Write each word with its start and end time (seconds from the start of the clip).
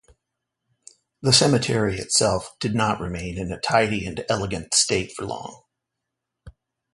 The 1.21 1.31
cemetery 1.31 1.99
itself 1.99 2.55
did 2.59 2.73
not 2.73 2.99
remain 2.99 3.37
in 3.37 3.51
a 3.51 3.59
tidy 3.59 4.07
and 4.07 4.25
elegant 4.27 4.73
state 4.73 5.13
for 5.15 5.27
long. 5.27 5.61